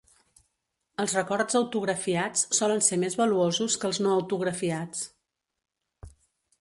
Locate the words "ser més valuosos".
2.87-3.77